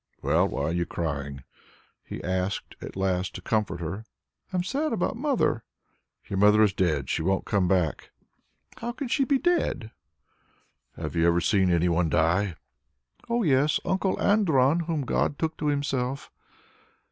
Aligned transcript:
"Well, 0.23 0.47
why 0.47 0.61
are 0.63 0.71
you 0.71 0.87
crying?" 0.87 1.43
he 2.03 2.23
asked 2.23 2.73
at 2.81 2.95
last 2.95 3.35
to 3.35 3.41
comfort 3.43 3.79
her. 3.81 4.03
"I 4.51 4.55
am 4.57 4.63
sad 4.63 4.93
about 4.93 5.15
mother." 5.15 5.63
"Your 6.27 6.39
mother 6.39 6.63
is 6.63 6.73
dead; 6.73 7.07
she 7.07 7.21
won't 7.21 7.45
come 7.45 7.67
back." 7.67 8.09
"How 8.77 8.93
can 8.93 9.09
she 9.09 9.25
be 9.25 9.37
dead?" 9.37 9.91
"Have 10.97 11.15
you 11.15 11.21
never 11.21 11.39
seen 11.39 11.71
any 11.71 11.87
one 11.87 12.09
die?" 12.09 12.55
"Oh 13.29 13.43
yes, 13.43 13.79
Uncle 13.85 14.19
Andron, 14.19 14.79
whom 14.79 15.01
God 15.03 15.37
took 15.37 15.55
to 15.57 15.67
Himself." 15.67 16.31